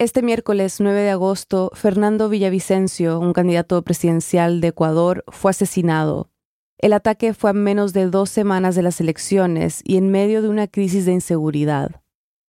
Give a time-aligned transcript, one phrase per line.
[0.00, 6.30] Este miércoles 9 de agosto, Fernando Villavicencio, un candidato presidencial de Ecuador, fue asesinado.
[6.78, 10.48] El ataque fue a menos de dos semanas de las elecciones y en medio de
[10.48, 12.00] una crisis de inseguridad.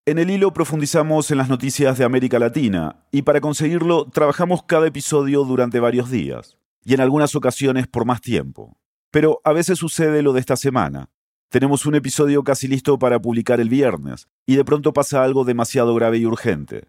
[0.06, 4.88] En el hilo profundizamos en las noticias de América Latina y para conseguirlo trabajamos cada
[4.88, 8.78] episodio durante varios días y en algunas ocasiones por más tiempo.
[9.12, 11.10] Pero a veces sucede lo de esta semana.
[11.50, 15.94] Tenemos un episodio casi listo para publicar el viernes y de pronto pasa algo demasiado
[15.96, 16.88] grave y urgente.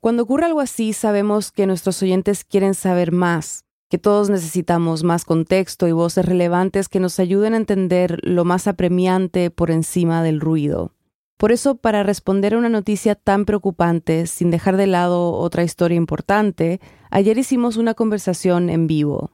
[0.00, 5.24] Cuando ocurre algo así, sabemos que nuestros oyentes quieren saber más, que todos necesitamos más
[5.24, 10.40] contexto y voces relevantes que nos ayuden a entender lo más apremiante por encima del
[10.40, 10.94] ruido.
[11.36, 15.96] Por eso, para responder a una noticia tan preocupante, sin dejar de lado otra historia
[15.96, 19.32] importante, ayer hicimos una conversación en vivo.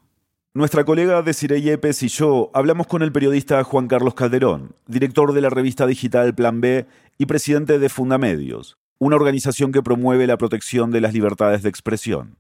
[0.55, 5.41] Nuestra colega Desiree Yepes y yo hablamos con el periodista Juan Carlos Calderón, director de
[5.41, 6.87] la revista digital Plan B
[7.19, 12.39] y presidente de Fundamedios, una organización que promueve la protección de las libertades de expresión.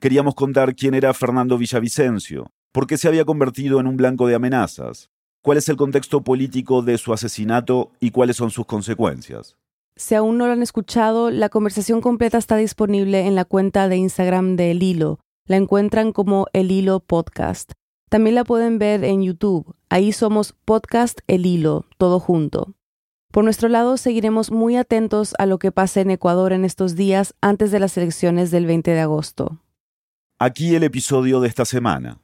[0.00, 4.34] Queríamos contar quién era Fernando Villavicencio, por qué se había convertido en un blanco de
[4.34, 5.10] amenazas,
[5.42, 9.56] cuál es el contexto político de su asesinato y cuáles son sus consecuencias.
[9.96, 13.96] Si aún no lo han escuchado, la conversación completa está disponible en la cuenta de
[13.96, 15.20] Instagram de El Hilo.
[15.46, 17.72] La encuentran como El Hilo Podcast.
[18.08, 19.74] También la pueden ver en YouTube.
[19.90, 22.74] Ahí somos Podcast El Hilo, todo junto.
[23.32, 27.34] Por nuestro lado, seguiremos muy atentos a lo que pase en Ecuador en estos días
[27.40, 29.58] antes de las elecciones del 20 de agosto.
[30.38, 32.20] Aquí el episodio de esta semana.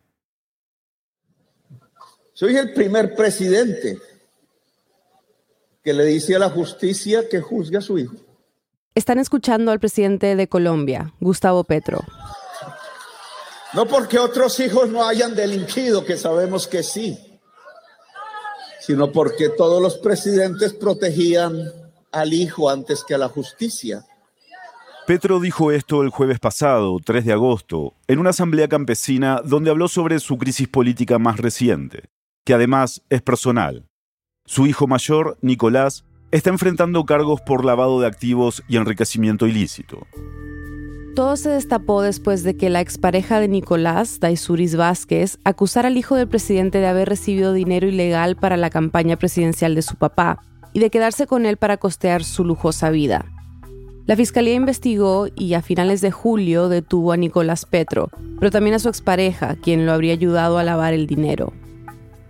[2.34, 3.98] Soy el primer presidente
[5.82, 8.16] que le dice a la justicia que juzgue a su hijo.
[8.94, 12.04] Están escuchando al presidente de Colombia, Gustavo Petro.
[13.72, 17.18] No porque otros hijos no hayan delinquido, que sabemos que sí,
[18.88, 21.54] sino porque todos los presidentes protegían
[22.10, 24.06] al hijo antes que a la justicia.
[25.06, 29.88] Petro dijo esto el jueves pasado, 3 de agosto, en una asamblea campesina donde habló
[29.88, 32.04] sobre su crisis política más reciente,
[32.46, 33.84] que además es personal.
[34.46, 40.06] Su hijo mayor, Nicolás, está enfrentando cargos por lavado de activos y enriquecimiento ilícito.
[41.18, 46.14] Todo se destapó después de que la expareja de Nicolás, Daisuris Vázquez, acusara al hijo
[46.14, 50.78] del presidente de haber recibido dinero ilegal para la campaña presidencial de su papá y
[50.78, 53.24] de quedarse con él para costear su lujosa vida.
[54.06, 58.78] La fiscalía investigó y a finales de julio detuvo a Nicolás Petro, pero también a
[58.78, 61.52] su expareja, quien lo habría ayudado a lavar el dinero.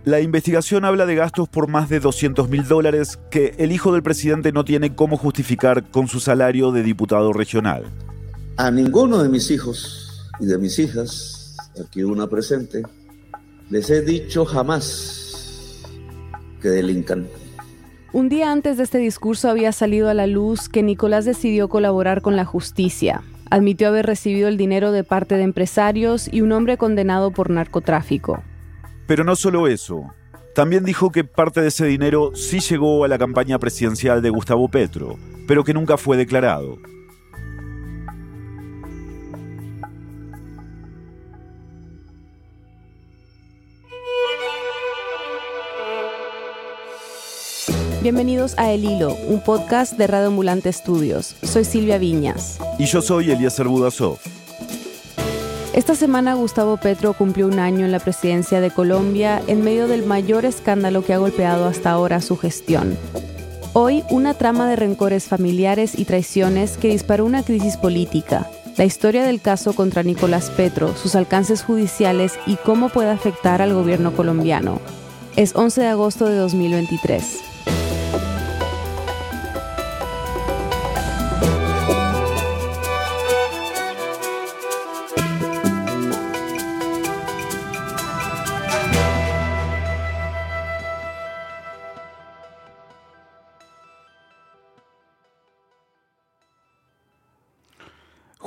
[0.03, 4.01] La investigación habla de gastos por más de 200 mil dólares que el hijo del
[4.01, 7.85] presidente no tiene cómo justificar con su salario de diputado regional.
[8.59, 12.83] A ninguno de mis hijos y de mis hijas, aquí una presente,
[13.69, 15.81] les he dicho jamás
[16.61, 17.29] que delincan.
[18.11, 22.21] Un día antes de este discurso había salido a la luz que Nicolás decidió colaborar
[22.21, 23.23] con la justicia.
[23.49, 28.43] Admitió haber recibido el dinero de parte de empresarios y un hombre condenado por narcotráfico.
[29.07, 30.03] Pero no solo eso.
[30.53, 34.67] También dijo que parte de ese dinero sí llegó a la campaña presidencial de Gustavo
[34.67, 35.17] Petro,
[35.47, 36.77] pero que nunca fue declarado.
[48.01, 51.35] Bienvenidos a El Hilo, un podcast de Radio Ambulante Estudios.
[51.43, 52.57] Soy Silvia Viñas.
[52.77, 54.19] Y yo soy Eliezer Budasov.
[55.73, 60.05] Esta semana Gustavo Petro cumplió un año en la presidencia de Colombia en medio del
[60.05, 62.97] mayor escándalo que ha golpeado hasta ahora su gestión.
[63.73, 69.25] Hoy, una trama de rencores familiares y traiciones que disparó una crisis política, la historia
[69.25, 74.79] del caso contra Nicolás Petro, sus alcances judiciales y cómo puede afectar al gobierno colombiano.
[75.35, 77.48] Es 11 de agosto de 2023.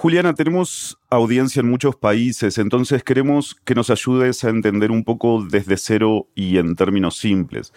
[0.02, 5.44] Juliana, tenemos audiencia en muchos países, entonces queremos que nos ayudes a entender un poco
[5.48, 7.72] desde cero y en términos simples.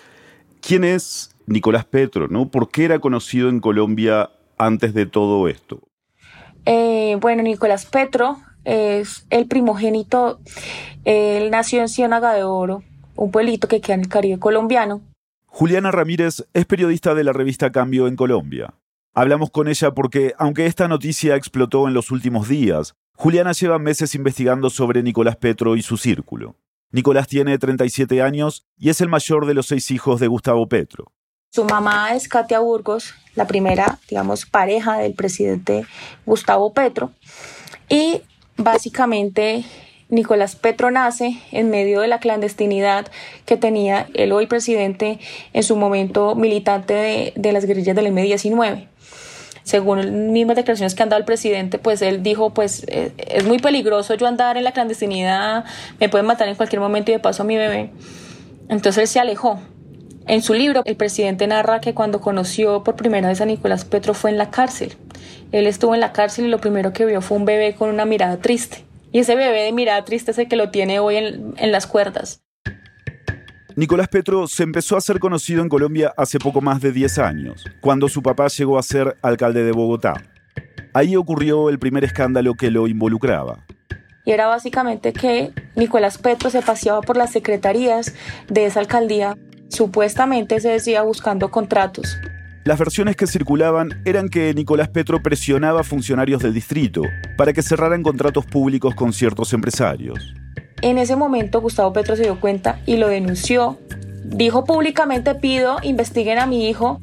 [0.60, 2.27] ¿Quién es Nicolás Petro?
[2.27, 2.50] ¿no?
[2.50, 5.88] ¿Por qué era conocido en Colombia antes de todo esto?
[6.66, 10.39] Eh, bueno, Nicolás Petro es el primogénito.
[11.04, 12.81] Él nació en Ciénaga de Oro,
[13.16, 15.04] un pueblito que queda en el Caribe colombiano.
[15.45, 18.74] Juliana Ramírez es periodista de la revista Cambio en Colombia.
[19.17, 24.13] Hablamos con ella porque, aunque esta noticia explotó en los últimos días, Juliana lleva meses
[24.13, 26.57] investigando sobre Nicolás Petro y su círculo.
[26.91, 31.13] Nicolás tiene 37 años y es el mayor de los seis hijos de Gustavo Petro.
[31.50, 35.85] Su mamá es Katia Burgos, la primera, digamos, pareja del presidente
[36.25, 37.12] Gustavo Petro.
[37.88, 38.21] Y
[38.57, 39.63] básicamente
[40.09, 43.09] Nicolás Petro nace en medio de la clandestinidad
[43.45, 45.19] que tenía el hoy presidente
[45.53, 48.89] en su momento militante de, las guerrillas del M-19
[49.65, 53.57] según mismas declaraciones que han dado el presidente, pues él dijo, pues eh, es muy
[53.57, 55.65] peligroso yo andar en la clandestinidad,
[56.00, 57.89] me pueden matar en cualquier momento y de paso a mi bebé.
[58.69, 59.59] Entonces él se alejó.
[60.27, 64.13] En su libro, el presidente narra que cuando conoció por primera vez a Nicolás Petro
[64.13, 64.94] fue en la cárcel.
[65.51, 68.06] Él estuvo en la cárcel y lo primero que vio fue un bebé con una
[68.06, 68.85] mirada triste.
[69.12, 72.44] Y ese bebé de mirada triste es el que lo tiene hoy en, las cuerdas.
[73.77, 77.66] Nicolás Petro se empezó a ser conocido en Colombia hace poco más de 10 años,
[77.81, 80.13] cuando su papá llegó a ser alcalde de Bogotá.
[80.94, 83.66] Ahí ocurrió el primer escándalo que lo involucraba.
[84.24, 88.16] Y era básicamente que Nicolás Petro se paseaba por las secretarías
[88.48, 89.38] de esa alcaldía,
[89.68, 92.18] supuestamente se decía buscando contratos.
[92.63, 97.01] Las versiones que circulaban eran que Nicolás Petro presionaba a funcionarios del distrito
[97.38, 100.33] para que cerraran contratos públicos con ciertos empresarios.
[100.81, 103.77] En ese momento Gustavo Petro se dio cuenta y lo denunció.
[104.24, 107.00] Dijo públicamente pido, investiguen a mi hijo.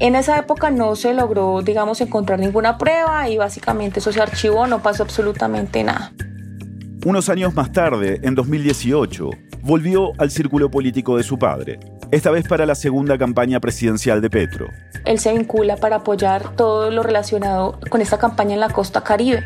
[0.00, 4.66] En esa época no se logró, digamos, encontrar ninguna prueba y básicamente eso se archivó,
[4.66, 6.12] no pasó absolutamente nada.
[7.04, 9.30] Unos años más tarde, en 2018,
[9.60, 11.78] volvió al círculo político de su padre,
[12.10, 14.68] esta vez para la segunda campaña presidencial de Petro.
[15.04, 19.44] Él se vincula para apoyar todo lo relacionado con esta campaña en la costa caribe.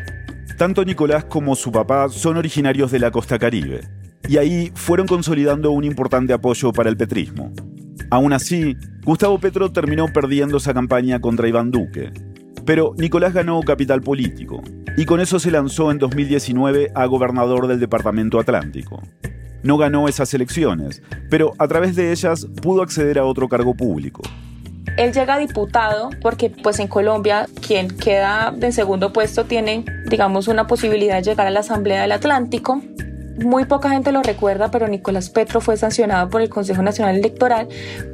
[0.59, 3.87] Tanto Nicolás como su papá son originarios de la costa caribe,
[4.27, 7.53] y ahí fueron consolidando un importante apoyo para el petrismo.
[8.11, 8.75] Aún así,
[9.05, 12.11] Gustavo Petro terminó perdiendo esa campaña contra Iván Duque.
[12.65, 14.61] Pero Nicolás ganó capital político,
[14.97, 19.01] y con eso se lanzó en 2019 a gobernador del Departamento Atlántico
[19.63, 24.21] no ganó esas elecciones, pero a través de ellas pudo acceder a otro cargo público.
[24.97, 30.47] Él llega a diputado porque pues en Colombia quien queda en segundo puesto tiene digamos
[30.47, 32.81] una posibilidad de llegar a la Asamblea del Atlántico
[33.45, 37.67] muy poca gente lo recuerda, pero Nicolás Petro fue sancionado por el Consejo Nacional Electoral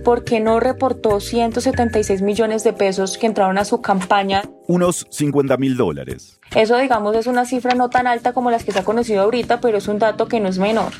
[0.04, 4.44] porque no reportó 176 millones de pesos que entraron a su campaña.
[4.68, 6.40] Unos 50 mil dólares.
[6.56, 9.62] Eso, digamos, es una cifra no tan alta como las que se ha conocido ahorita,
[9.62, 10.94] pero es un dato que no es menor.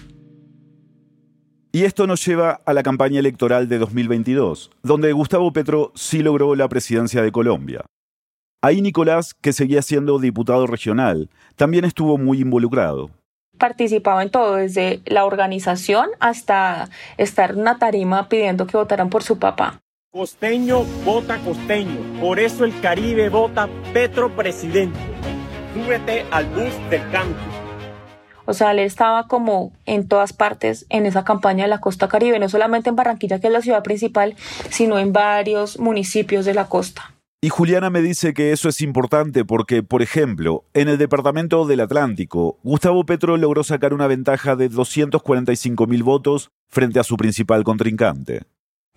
[1.76, 6.56] Y esto nos lleva a la campaña electoral de 2022, donde Gustavo Petro sí logró
[6.56, 7.84] la presidencia de Colombia.
[8.62, 13.10] Ahí Nicolás, que seguía siendo diputado regional, también estuvo muy involucrado.
[13.58, 16.88] Participaba en todo, desde la organización hasta
[17.18, 19.82] estar en una tarima pidiendo que votaran por su papá.
[20.14, 24.98] Costeño vota costeño, por eso el Caribe vota Petro presidente.
[25.74, 27.55] Súbete al bus del cambio.
[28.46, 32.40] O sea, él estaba como en todas partes en esa campaña de la costa caribe,
[32.40, 34.36] no solamente en Barranquilla, que es la ciudad principal,
[34.70, 37.16] sino en varios municipios de la costa.
[37.42, 41.82] Y Juliana me dice que eso es importante porque, por ejemplo, en el departamento del
[41.82, 47.64] Atlántico, Gustavo Petro logró sacar una ventaja de 245 mil votos frente a su principal
[47.64, 48.44] contrincante.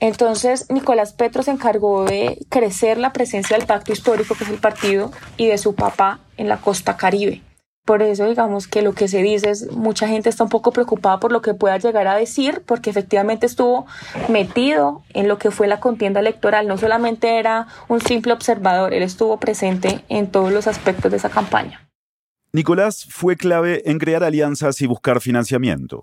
[0.00, 4.58] Entonces, Nicolás Petro se encargó de crecer la presencia del pacto histórico, que es el
[4.58, 7.42] partido, y de su papá en la costa caribe.
[7.88, 11.20] Por eso digamos que lo que se dice es mucha gente está un poco preocupada
[11.20, 13.86] por lo que pueda llegar a decir, porque efectivamente estuvo
[14.28, 19.02] metido en lo que fue la contienda electoral, no solamente era un simple observador, él
[19.02, 21.88] estuvo presente en todos los aspectos de esa campaña.
[22.52, 26.02] Nicolás fue clave en crear alianzas y buscar financiamiento.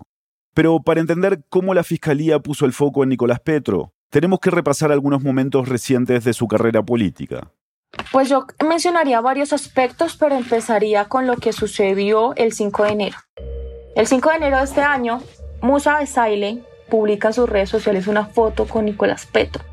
[0.54, 4.90] Pero para entender cómo la Fiscalía puso el foco en Nicolás Petro, tenemos que repasar
[4.90, 7.52] algunos momentos recientes de su carrera política.
[8.12, 13.16] Pues yo mencionaría varios aspectos, pero empezaría con lo que sucedió el 5 de enero.
[13.94, 15.22] El 5 de enero de este año,
[15.62, 19.64] Musa Besaile publica en sus redes sociales una foto con Nicolás Petro.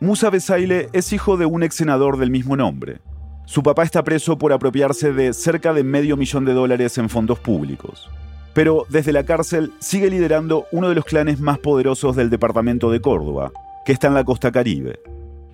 [0.00, 3.00] Musa Besaile es hijo de un ex senador del mismo nombre.
[3.46, 7.38] Su papá está preso por apropiarse de cerca de medio millón de dólares en fondos
[7.38, 8.10] públicos.
[8.54, 13.00] Pero desde la cárcel sigue liderando uno de los clanes más poderosos del departamento de
[13.00, 13.50] Córdoba,
[13.84, 15.00] que está en la costa caribe.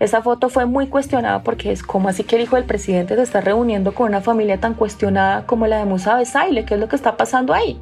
[0.00, 3.22] Esa foto fue muy cuestionada porque es como así que el hijo del presidente se
[3.22, 6.88] está reuniendo con una familia tan cuestionada como la de Musa Besaile, ¿qué es lo
[6.88, 7.78] que está pasando ahí?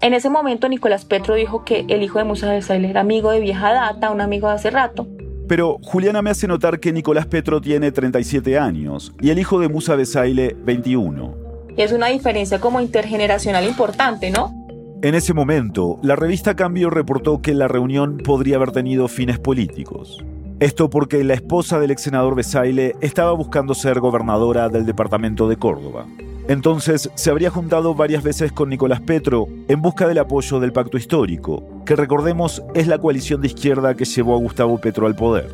[0.00, 3.40] En ese momento Nicolás Petro dijo que el hijo de Musa Besaile era amigo de
[3.40, 5.06] vieja data, un amigo de hace rato.
[5.46, 9.68] Pero Juliana me hace notar que Nicolás Petro tiene 37 años y el hijo de
[9.68, 11.34] Musa Besaile 21.
[11.76, 14.54] Y es una diferencia como intergeneracional importante, ¿no?
[15.02, 20.24] En ese momento, la revista Cambio reportó que la reunión podría haber tenido fines políticos.
[20.60, 25.56] Esto porque la esposa del ex senador Besaile estaba buscando ser gobernadora del departamento de
[25.56, 26.06] Córdoba.
[26.48, 30.96] Entonces se habría juntado varias veces con Nicolás Petro en busca del apoyo del pacto
[30.96, 35.48] histórico, que recordemos es la coalición de izquierda que llevó a Gustavo Petro al poder.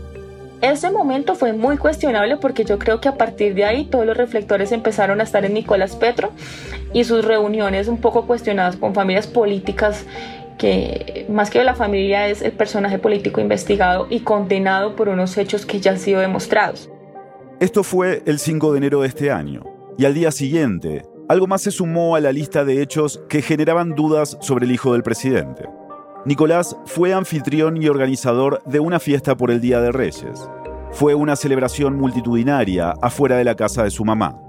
[0.63, 4.17] Ese momento fue muy cuestionable porque yo creo que a partir de ahí todos los
[4.17, 6.31] reflectores empezaron a estar en Nicolás Petro
[6.95, 10.07] y sus reuniones un poco cuestionadas con familias políticas
[10.59, 15.67] que más que la familia es el personaje político investigado y condenado por unos hechos
[15.67, 16.91] que ya han sido demostrados.
[17.61, 19.63] Esto fue el 5 de enero de este año
[19.97, 23.95] y al día siguiente algo más se sumó a la lista de hechos que generaban
[23.95, 25.65] dudas sobre el hijo del presidente.
[26.27, 30.49] Nicolás fue anfitrión y organizador de una fiesta por el Día de Reyes.
[30.93, 34.44] Fue una celebración multitudinaria afuera de la casa de su mamá.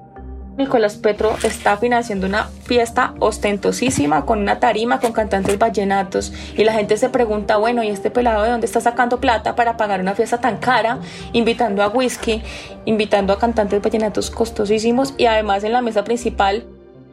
[0.58, 6.74] Nicolás Petro está financiando una fiesta ostentosísima con una tarima con cantantes vallenatos y la
[6.74, 10.16] gente se pregunta, bueno, ¿y este pelado de dónde está sacando plata para pagar una
[10.16, 11.00] fiesta tan cara?
[11.34, 12.42] Invitando a whisky,
[12.86, 16.66] invitando a cantantes vallenatos costosísimos y además en la mesa principal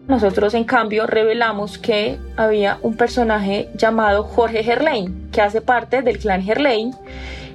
[0.07, 6.19] nosotros en cambio revelamos que había un personaje llamado Jorge Gerlain, que hace parte del
[6.19, 6.93] clan Gerlain,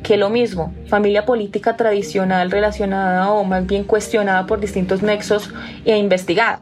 [0.08, 5.98] que lo mismo, familia política tradicional relacionada o más bien cuestionada por distintos nexos e
[5.98, 6.62] investigada.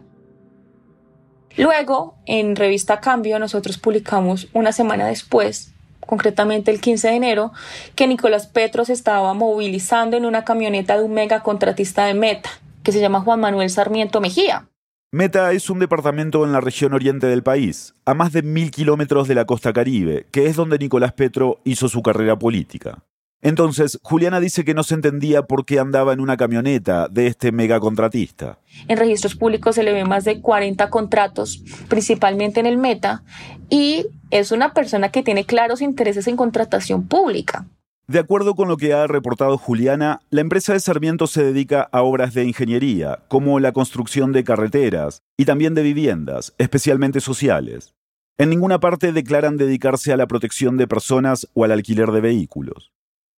[1.55, 7.51] Luego, en revista Cambio, nosotros publicamos una semana después, concretamente el 15 de enero,
[7.93, 12.49] que Nicolás Petro se estaba movilizando en una camioneta de un mega contratista de Meta,
[12.81, 14.69] que se llama Juan Manuel Sarmiento Mejía.
[15.11, 19.27] Meta es un departamento en la región oriente del país, a más de mil kilómetros
[19.27, 23.03] de la costa caribe, que es donde Nicolás Petro hizo su carrera política.
[23.45, 27.51] Entonces, Juliana dice que no se entendía por qué andaba en una camioneta de este
[27.51, 28.57] megacontratista.
[28.87, 33.21] En registros públicos se le ve más de 40 contratos, principalmente en el Meta,
[33.69, 37.67] y es una persona que tiene claros intereses en contratación pública.
[38.07, 42.01] De acuerdo con lo que ha reportado Juliana, la empresa de Sarmiento se dedica a
[42.01, 47.93] obras de ingeniería, como la construcción de carreteras y también de viviendas, especialmente sociales.
[48.39, 52.91] En ninguna parte declaran dedicarse a la protección de personas o al alquiler de vehículos.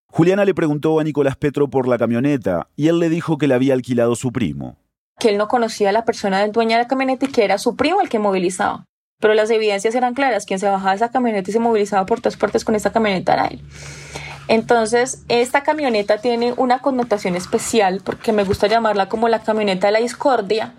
[0.09, 3.57] Juliana le preguntó a Nicolás Petro por la camioneta y él le dijo que la
[3.57, 4.79] había alquilado su primo.
[5.19, 7.59] Que él no conocía a la persona del dueño de la camioneta y que era
[7.59, 8.87] su primo el que movilizaba.
[9.21, 12.21] Pero las evidencias eran claras, quien se bajaba de esa camioneta y se movilizaba por
[12.21, 13.61] todas partes con esa camioneta era él.
[14.49, 19.93] Entonces, esta camioneta tiene una connotación especial porque me gusta llamarla como la camioneta de
[19.95, 20.75] la discordia,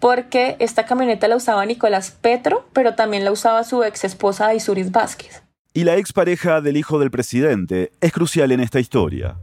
[0.00, 4.90] porque esta camioneta la usaba Nicolás Petro, pero también la usaba su ex esposa Isuris
[4.90, 5.45] Vázquez
[5.76, 9.36] y la expareja del hijo del presidente es crucial en esta historia.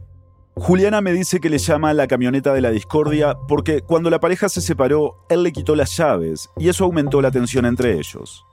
[0.56, 4.48] Juliana me dice que le llama la camioneta de la discordia porque cuando la pareja
[4.48, 8.44] se separó, él le quitó las llaves y eso aumentó la tensión entre ellos.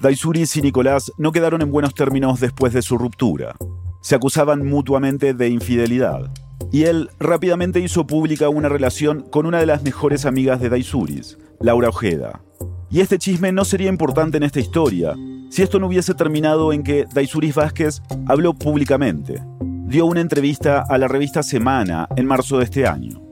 [0.00, 3.54] Daisuris y Nicolás no quedaron en buenos términos después de su ruptura.
[4.00, 6.32] Se acusaban mutuamente de infidelidad.
[6.72, 11.38] Y él rápidamente hizo pública una relación con una de las mejores amigas de Daisuris,
[11.60, 12.42] Laura Ojeda.
[12.90, 15.14] Y este chisme no sería importante en esta historia
[15.50, 19.42] si esto no hubiese terminado en que Daisuris Vázquez habló públicamente.
[19.60, 23.22] Dio una entrevista a la revista Semana en marzo de este año.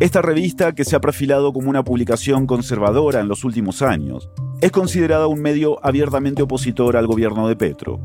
[0.00, 4.28] Esta revista, que se ha perfilado como una publicación conservadora en los últimos años,
[4.60, 8.00] es considerada un medio abiertamente opositor al gobierno de Petro.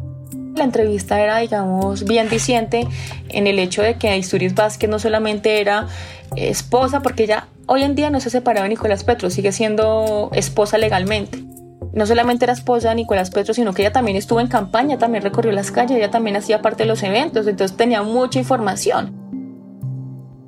[0.56, 2.88] La entrevista era, digamos, bien diciente
[3.30, 5.88] en el hecho de que Daisuris Vázquez no solamente era
[6.36, 10.78] esposa, porque ella hoy en día no se separado de Nicolás Petro, sigue siendo esposa
[10.78, 11.49] legalmente
[11.94, 15.24] no solamente era esposa de Nicolás Petro, sino que ella también estuvo en campaña, también
[15.24, 19.16] recorrió las calles, ella también hacía parte de los eventos, entonces tenía mucha información.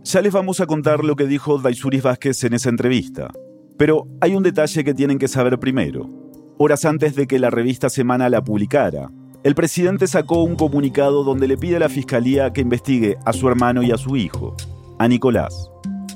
[0.03, 3.31] Ya les vamos a contar lo que dijo Daisuris Vázquez en esa entrevista,
[3.77, 6.09] pero hay un detalle que tienen que saber primero.
[6.57, 9.09] Horas antes de que la revista Semana la publicara,
[9.43, 13.47] el presidente sacó un comunicado donde le pide a la fiscalía que investigue a su
[13.47, 14.55] hermano y a su hijo,
[14.99, 15.71] a Nicolás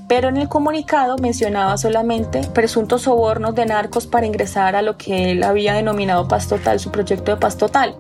[0.08, 5.32] pero en el comunicado mencionaba solamente presuntos sobornos de narcos para ingresar a lo que
[5.32, 7.96] él había denominado Paz Total, su proyecto de Paz Total.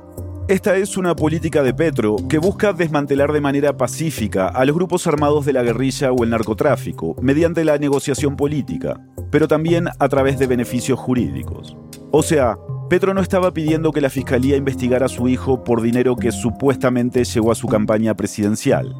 [0.47, 5.07] Esta es una política de Petro que busca desmantelar de manera pacífica a los grupos
[5.07, 10.37] armados de la guerrilla o el narcotráfico mediante la negociación política, pero también a través
[10.37, 11.75] de beneficios jurídicos.
[12.11, 12.57] O sea,
[12.91, 17.23] Petro no estaba pidiendo que la fiscalía investigara a su hijo por dinero que supuestamente
[17.23, 18.95] llegó a su campaña presidencial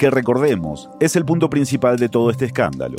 [0.00, 2.96] que recordemos, es el punto principal de todo este escándalo.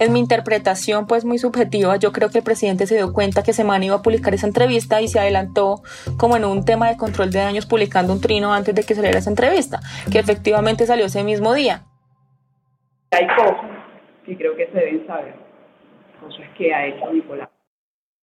[0.00, 3.52] En mi interpretación, pues muy subjetiva, yo creo que el presidente se dio cuenta que
[3.52, 5.82] Semana iba a publicar esa entrevista y se adelantó
[6.16, 9.20] como en un tema de control de daños publicando un trino antes de que saliera
[9.20, 9.78] esa entrevista,
[10.10, 11.84] que efectivamente salió ese mismo día.
[13.12, 13.70] Hay cosas
[14.26, 15.36] que creo que se deben saber,
[16.20, 17.48] cosas que ha hecho Nicolás.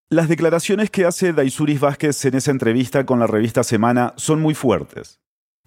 [0.09, 4.55] Las declaraciones que hace Daisuris Vázquez en esa entrevista con la revista Semana son muy
[4.55, 5.21] fuertes.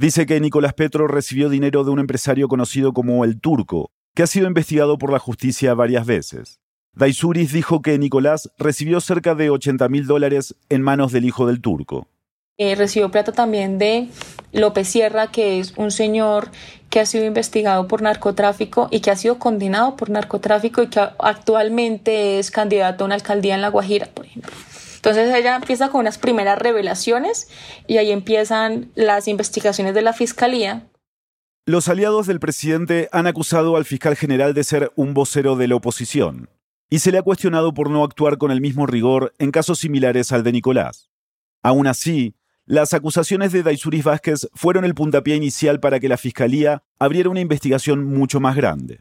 [0.04, 4.28] Dice que Nicolás Petro recibió dinero de un empresario conocido como El Turco, que ha
[4.28, 6.60] sido investigado por la justicia varias veces.
[6.92, 11.62] Daisuris dijo que Nicolás recibió cerca de 80 mil dólares en manos del hijo del
[11.62, 12.10] turco.
[12.58, 14.10] Eh, recibió plata también de
[14.52, 16.50] López Sierra, que es un señor
[16.90, 21.00] que ha sido investigado por narcotráfico y que ha sido condenado por narcotráfico y que
[21.00, 24.52] actualmente es candidato a una alcaldía en La Guajira, por ejemplo.
[25.04, 27.50] Entonces ella empieza con unas primeras revelaciones
[27.88, 30.88] y ahí empiezan las investigaciones de la fiscalía.
[31.66, 35.76] Los aliados del presidente han acusado al fiscal general de ser un vocero de la
[35.76, 36.50] oposición
[36.90, 40.32] y se le ha cuestionado por no actuar con el mismo rigor en casos similares
[40.32, 41.10] al de Nicolás.
[41.62, 46.82] Aún así, las acusaciones de Daisuris Vázquez fueron el puntapié inicial para que la Fiscalía
[46.98, 49.00] abriera una investigación mucho más grande.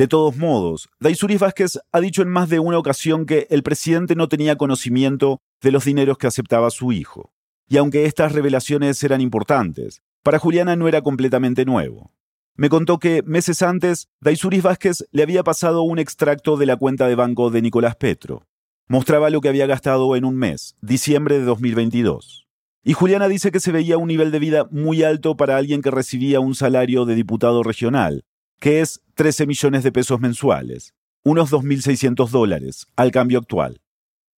[0.00, 4.14] De todos modos, Daisuris Vázquez ha dicho en más de una ocasión que el presidente
[4.14, 7.34] no tenía conocimiento de los dineros que aceptaba su hijo.
[7.68, 12.14] Y aunque estas revelaciones eran importantes, para Juliana no era completamente nuevo.
[12.56, 17.06] Me contó que meses antes, Daisuris Vázquez le había pasado un extracto de la cuenta
[17.06, 18.46] de banco de Nicolás Petro.
[18.88, 22.46] Mostraba lo que había gastado en un mes, diciembre de 2022.
[22.82, 25.90] Y Juliana dice que se veía un nivel de vida muy alto para alguien que
[25.90, 28.24] recibía un salario de diputado regional,
[28.60, 33.80] que es 13 millones de pesos mensuales, unos 2.600 dólares, al cambio actual.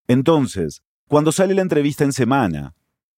[0.09, 2.75] Entonces, cuando sale la entrevista en semana...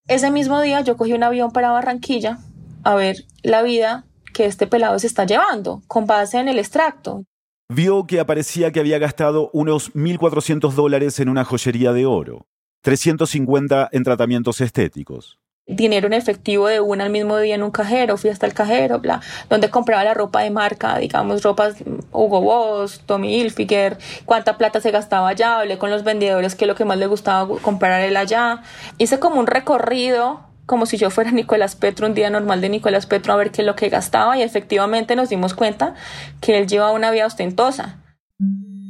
[0.09, 2.39] Ese mismo día yo cogí un avión para Barranquilla
[2.83, 7.25] a ver la vida que este pelado se está llevando, con base en el extracto.
[7.69, 12.47] Vio que aparecía que había gastado unos 1.400 dólares en una joyería de oro,
[12.83, 15.39] 350 en tratamientos estéticos.
[15.67, 18.99] Dinero en efectivo de una al mismo día en un cajero, fui hasta el cajero,
[18.99, 21.77] bla, donde compraba la ropa de marca, digamos, ropas
[22.13, 26.69] Hugo Boss, Tommy Hilfiger, cuánta plata se gastaba allá, hablé con los vendedores qué es
[26.69, 28.63] lo que más le gustaba comprar él allá.
[28.99, 33.07] Hice como un recorrido como si yo fuera Nicolás Petro, un día normal de Nicolás
[33.07, 35.95] Petro, a ver qué es lo que gastaba y efectivamente nos dimos cuenta
[36.41, 38.01] que él llevaba una vida ostentosa.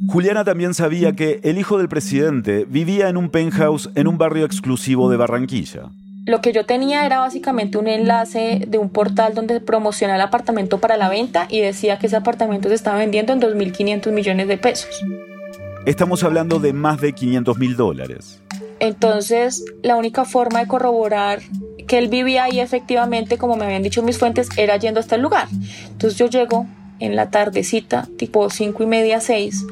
[0.07, 4.45] Juliana también sabía que el hijo del presidente vivía en un penthouse en un barrio
[4.45, 5.89] exclusivo de Barranquilla.
[6.25, 10.79] Lo que yo tenía era básicamente un enlace de un portal donde promociona el apartamento
[10.79, 14.57] para la venta y decía que ese apartamento se estaba vendiendo en 2.500 millones de
[14.57, 15.03] pesos.
[15.85, 18.41] Estamos hablando de más de 500 mil dólares.
[18.79, 21.41] Entonces, la única forma de corroborar
[21.87, 25.21] que él vivía ahí efectivamente, como me habían dicho mis fuentes, era yendo hasta el
[25.21, 25.47] lugar.
[25.91, 26.65] Entonces yo llego
[26.99, 29.63] en la tardecita, tipo cinco y media, seis,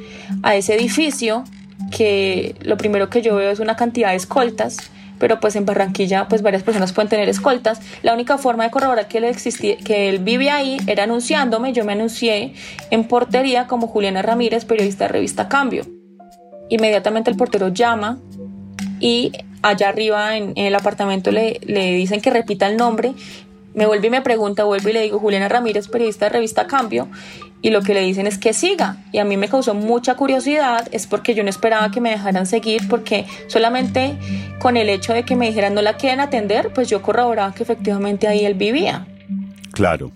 [0.43, 1.45] a ese edificio
[1.89, 4.77] que lo primero que yo veo es una cantidad de escoltas,
[5.19, 7.81] pero pues en Barranquilla pues varias personas pueden tener escoltas.
[8.01, 11.85] La única forma de corroborar que él, existía, que él vivía ahí era anunciándome, yo
[11.85, 12.53] me anuncié
[12.91, 15.85] en portería como Juliana Ramírez, periodista de revista Cambio.
[16.69, 18.19] Inmediatamente el portero llama
[18.99, 23.13] y allá arriba en, el apartamento le, le dicen que repita el nombre
[23.73, 27.07] me vuelve y me pregunta, vuelvo y le digo, Juliana Ramírez, periodista de revista Cambio,
[27.61, 28.97] y lo que le dicen es que siga.
[29.11, 32.45] Y a mí me causó mucha curiosidad, es porque yo no esperaba que me dejaran
[32.45, 34.17] seguir, porque solamente
[34.59, 37.63] con el hecho de que me dijeran no la quieren atender, pues yo corroboraba que
[37.63, 39.07] efectivamente ahí él vivía.
[39.71, 40.11] Claro.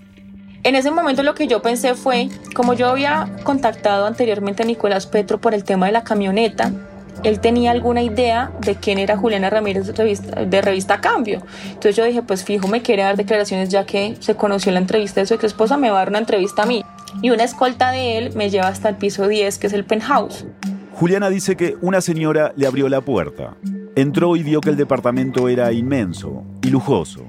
[0.63, 5.07] En ese momento lo que yo pensé fue, como yo había contactado anteriormente a Nicolás
[5.07, 6.73] Petro por el tema de la camioneta,
[7.23, 11.41] él tenía alguna idea de quién era Juliana Ramírez de revista, de revista Cambio.
[11.65, 15.21] Entonces yo dije, pues fijo, me quiere dar declaraciones ya que se conoció la entrevista
[15.21, 16.83] de su ex esposa, me va a dar una entrevista a mí.
[17.21, 20.45] Y una escolta de él me lleva hasta el piso 10, que es el penthouse.
[20.93, 23.55] Juliana dice que una señora le abrió la puerta.
[23.95, 27.25] Entró y vio que el departamento era inmenso y lujoso.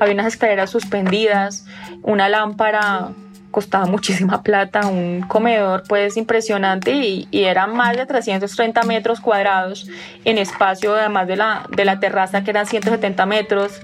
[0.00, 1.66] Había unas escaleras suspendidas,
[2.02, 3.10] una lámpara
[3.56, 9.88] costaba muchísima plata, un comedor pues impresionante y, era más de 330 metros cuadrados
[10.26, 13.80] en espacio además de la, de la terraza que eran 170 metros.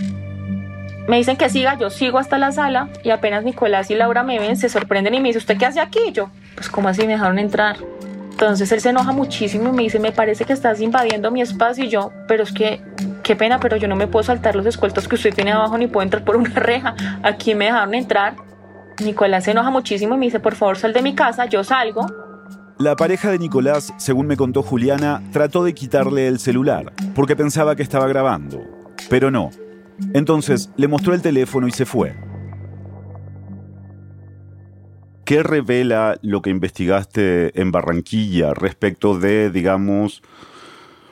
[1.08, 4.38] Me dicen que siga, yo sigo hasta la sala y apenas Nicolás y Laura me
[4.38, 6.12] ven, se sorprenden y me dicen, ¿usted qué hace aquí?
[6.12, 7.76] yo, pues como así me dejaron entrar.
[8.30, 11.84] Entonces él se enoja muchísimo y me dice, me parece que estás invadiendo mi espacio
[11.84, 12.82] y yo, pero es que,
[13.22, 15.86] qué pena, pero yo no me puedo saltar los escoltos que usted tiene abajo ni
[15.86, 16.94] puedo entrar por una reja.
[17.22, 18.51] Aquí me dejaron entrar.
[19.00, 22.06] Nicolás se enoja muchísimo y me dice, por favor, sal de mi casa, yo salgo.
[22.78, 27.76] La pareja de Nicolás, según me contó Juliana, trató de quitarle el celular, porque pensaba
[27.76, 28.60] que estaba grabando,
[29.08, 29.50] pero no.
[30.14, 32.14] Entonces le mostró el teléfono y se fue.
[35.24, 40.22] ¿Qué revela lo que investigaste en Barranquilla respecto de, digamos,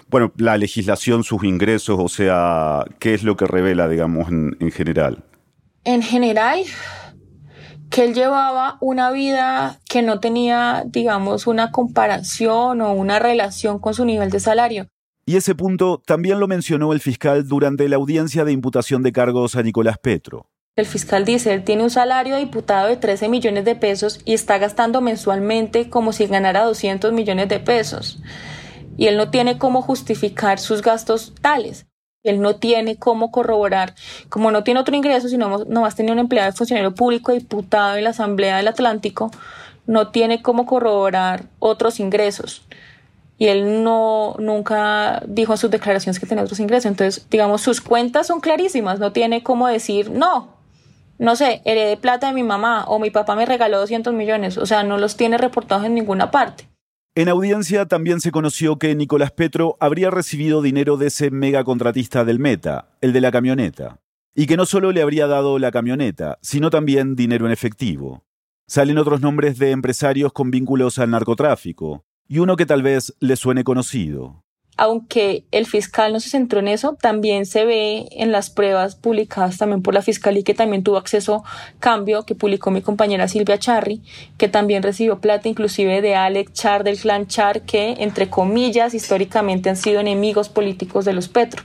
[0.09, 4.73] bueno, la legislación, sus ingresos, o sea, qué es lo que revela, digamos, en, en
[4.73, 5.23] general?
[5.85, 6.65] En general,
[7.91, 13.95] que él llevaba una vida que no tenía, digamos, una comparación o una relación con
[13.95, 14.87] su nivel de salario.
[15.27, 19.57] Y ese punto también lo mencionó el fiscal durante la audiencia de imputación de cargos
[19.57, 20.47] a Nicolás Petro.
[20.77, 24.35] El fiscal dice, él tiene un salario de diputado de 13 millones de pesos y
[24.35, 28.23] está gastando mensualmente como si ganara 200 millones de pesos.
[28.97, 31.87] Y él no tiene cómo justificar sus gastos tales.
[32.23, 33.95] Él no tiene cómo corroborar,
[34.29, 38.05] como no tiene otro ingreso, sino nomás tenía un empleado de funcionario público, diputado en
[38.05, 39.31] la Asamblea del Atlántico,
[39.87, 42.63] no tiene cómo corroborar otros ingresos.
[43.39, 46.91] Y él no nunca dijo en sus declaraciones que tenía otros ingresos.
[46.91, 48.99] Entonces, digamos, sus cuentas son clarísimas.
[48.99, 50.49] No tiene cómo decir, no,
[51.19, 54.59] no sé, heredé plata de mi mamá o mi papá me regaló 200 millones.
[54.59, 56.70] O sea, no los tiene reportados en ninguna parte.
[57.21, 62.39] En audiencia también se conoció que Nicolás Petro habría recibido dinero de ese megacontratista del
[62.39, 64.01] Meta, el de la camioneta,
[64.35, 68.25] y que no solo le habría dado la camioneta, sino también dinero en efectivo.
[68.67, 73.37] Salen otros nombres de empresarios con vínculos al narcotráfico, y uno que tal vez le
[73.37, 74.43] suene conocido
[74.81, 79.59] aunque el fiscal no se centró en eso, también se ve en las pruebas publicadas
[79.59, 81.45] también por la fiscalía que también tuvo acceso
[81.81, 84.01] cambio que publicó mi compañera Silvia Charri,
[84.39, 89.69] que también recibió plata inclusive de Alex Char del clan Char, que entre comillas históricamente
[89.69, 91.63] han sido enemigos políticos de los Petro.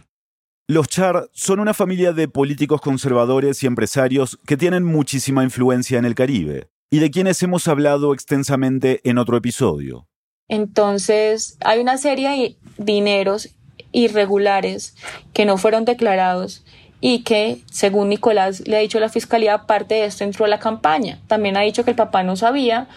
[0.68, 6.04] Los Char son una familia de políticos conservadores y empresarios que tienen muchísima influencia en
[6.04, 10.06] el Caribe y de quienes hemos hablado extensamente en otro episodio.
[10.48, 13.50] Entonces, hay una serie de dineros
[13.92, 14.96] irregulares
[15.34, 16.64] que no fueron declarados
[17.02, 20.50] y que, según Nicolás le ha dicho a la fiscalía, parte de esto entró a
[20.50, 21.20] la campaña.
[21.28, 22.88] También ha dicho que el papá no sabía,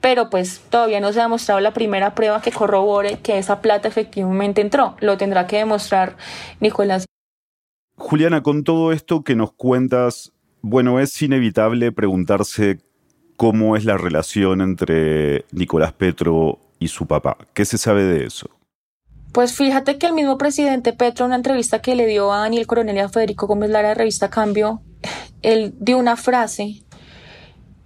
[0.00, 3.88] pero pues todavía no se ha demostrado la primera prueba que corrobore que esa plata
[3.88, 4.96] efectivamente entró.
[5.00, 6.16] Lo tendrá que demostrar
[6.60, 7.06] Nicolás.
[7.96, 12.80] Juliana, con todo esto que nos cuentas, bueno, es inevitable preguntarse
[13.36, 17.36] cómo es la relación entre Nicolás Petro y su papá.
[17.54, 18.50] ¿Qué se sabe de eso?
[19.32, 22.68] Pues fíjate que el mismo presidente Petro, en una entrevista que le dio a Daniel
[22.68, 24.80] Coronel y a Federico Gómez Lara de Revista Cambio,
[25.42, 26.84] él dio una frase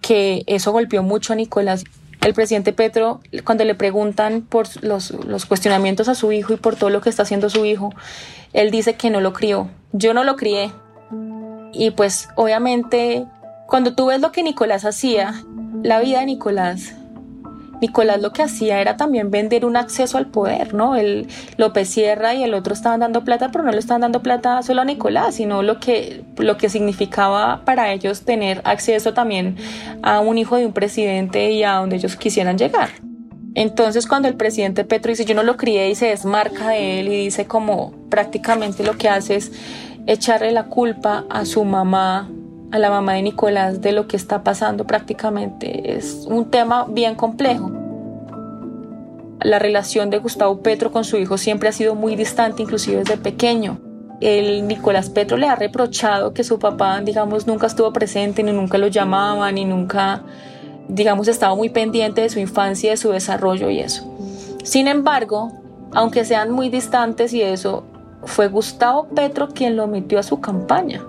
[0.02, 1.84] que eso golpeó mucho a Nicolás.
[2.20, 6.76] El presidente Petro, cuando le preguntan por los, los cuestionamientos a su hijo y por
[6.76, 7.94] todo lo que está haciendo su hijo,
[8.52, 9.70] él dice que no lo crió.
[9.92, 10.70] Yo no lo crié.
[11.72, 13.24] Y pues obviamente,
[13.66, 15.44] cuando tú ves lo que Nicolás hacía,
[15.82, 16.94] la vida de Nicolás
[17.80, 20.96] Nicolás lo que hacía era también vender un acceso al poder, ¿no?
[20.96, 24.62] El López Sierra y el otro estaban dando plata, pero no le estaban dando plata
[24.62, 29.56] solo a Nicolás, sino lo que, lo que significaba para ellos tener acceso también
[30.02, 32.90] a un hijo de un presidente y a donde ellos quisieran llegar.
[33.54, 37.08] Entonces cuando el presidente Petro dice yo no lo crié y se desmarca de él
[37.08, 39.52] y dice como prácticamente lo que hace es
[40.06, 42.30] echarle la culpa a su mamá
[42.70, 45.96] a la mamá de Nicolás de lo que está pasando prácticamente.
[45.96, 47.70] Es un tema bien complejo.
[49.40, 53.16] La relación de Gustavo Petro con su hijo siempre ha sido muy distante, inclusive desde
[53.16, 53.78] pequeño.
[54.20, 58.76] El Nicolás Petro le ha reprochado que su papá, digamos, nunca estuvo presente, ni nunca
[58.76, 60.24] lo llamaba, ni nunca,
[60.88, 64.12] digamos, estaba muy pendiente de su infancia, de su desarrollo y eso.
[64.64, 65.52] Sin embargo,
[65.94, 67.84] aunque sean muy distantes y eso,
[68.24, 71.00] fue Gustavo Petro quien lo metió a su campaña.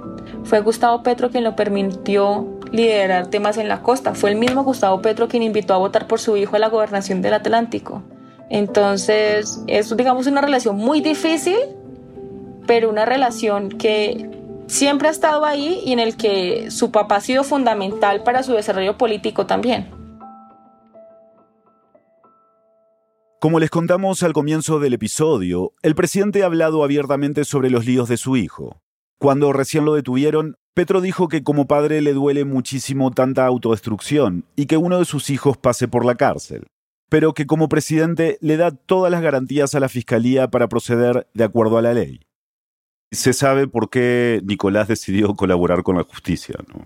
[0.43, 4.13] Fue Gustavo Petro quien lo permitió liderar temas en la costa.
[4.13, 7.21] Fue el mismo Gustavo Petro quien invitó a votar por su hijo a la gobernación
[7.21, 8.03] del Atlántico.
[8.49, 11.57] Entonces, es, digamos, una relación muy difícil,
[12.65, 14.29] pero una relación que
[14.67, 18.53] siempre ha estado ahí y en el que su papá ha sido fundamental para su
[18.53, 19.91] desarrollo político también.
[23.39, 28.09] Como les contamos al comienzo del episodio, el presidente ha hablado abiertamente sobre los líos
[28.09, 28.81] de su hijo.
[29.19, 34.65] Cuando recién lo detuvieron, Petro dijo que como padre le duele muchísimo tanta autodestrucción y
[34.65, 36.67] que uno de sus hijos pase por la cárcel,
[37.09, 41.43] pero que como presidente le da todas las garantías a la fiscalía para proceder de
[41.43, 42.21] acuerdo a la ley.
[43.11, 46.81] Se sabe por qué Nicolás decidió colaborar con la justicia, ¿no?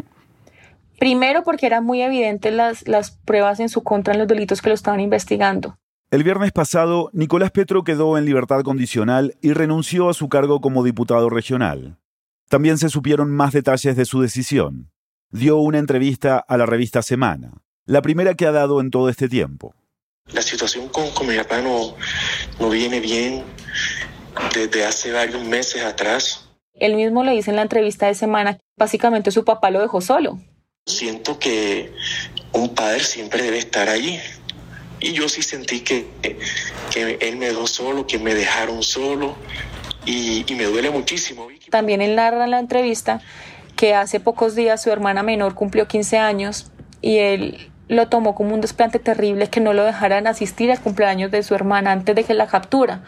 [0.98, 4.70] Primero porque eran muy evidentes las, las pruebas en su contra en los delitos que
[4.70, 5.78] lo estaban investigando.
[6.10, 10.84] El viernes pasado, Nicolás Petro quedó en libertad condicional y renunció a su cargo como
[10.84, 12.00] diputado regional.
[12.50, 14.92] También se supieron más detalles de su decisión.
[15.32, 17.52] Dio una entrevista a la revista Semana,
[17.86, 19.74] la primera que ha dado en todo este tiempo.
[20.28, 21.96] La situación con, mi papá no,
[22.60, 23.44] no viene bien
[24.54, 26.48] desde hace varios meses atrás.
[26.74, 30.40] Él mismo le dice en la entrevista de semana, básicamente su papá lo dejó solo.
[30.86, 31.92] Siento que
[32.52, 34.20] un padre siempre debe estar allí.
[35.00, 36.08] Y yo sí sentí que,
[36.92, 39.36] que él me dejó solo, que me dejaron solo
[40.06, 41.48] y, me duele muchísimo.
[41.70, 43.22] También él narra en la entrevista
[43.76, 48.54] que hace pocos días su hermana menor cumplió 15 años y él lo tomó como
[48.54, 52.24] un desplante terrible que no lo dejaran asistir al cumpleaños de su hermana antes de
[52.24, 53.04] que la captura.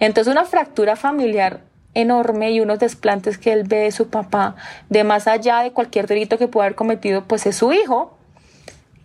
[0.00, 1.60] Entonces una fractura familiar
[1.94, 4.56] enorme y unos desplantes que él ve de su papá,
[4.90, 8.16] de más allá de cualquier delito que pueda haber cometido, pues es su hijo.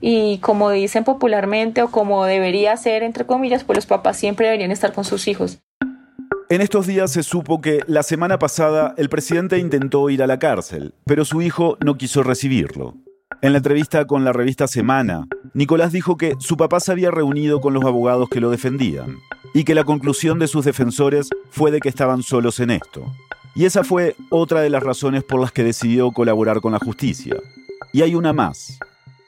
[0.02, 4.72] Y como dicen popularmente o como debería ser, entre comillas, pues los papás siempre deberían
[4.72, 5.60] estar con sus hijos.
[6.52, 10.38] En estos días se supo que la semana pasada el presidente intentó ir a la
[10.38, 12.96] cárcel, pero su hijo no quiso recibirlo.
[13.42, 17.62] En la entrevista con la revista Semana, Nicolás dijo que su papá se había reunido
[17.62, 19.16] con los abogados que lo defendían
[19.54, 23.06] y que la conclusión de sus defensores fue de que estaban solos en esto.
[23.56, 27.38] Y esa fue otra de las razones por las que decidió colaborar con la justicia.
[27.94, 28.78] Y hay una más.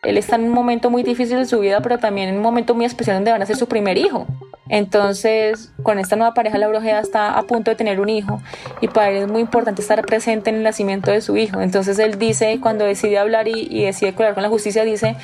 [0.04, 2.76] Él está en un momento muy difícil de su vida, pero también en un momento
[2.76, 4.28] muy especial donde van a ser su primer hijo.
[4.70, 8.42] Entonces, con esta nueva pareja, la brujea está a punto de tener un hijo
[8.82, 11.62] y para él es muy importante estar presente en el nacimiento de su hijo.
[11.62, 15.16] Entonces, él dice, cuando decide hablar y, y decide colaborar con la justicia, dice,